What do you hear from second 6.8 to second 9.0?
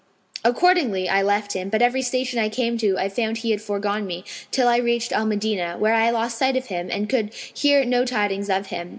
and could hear no tidings of him.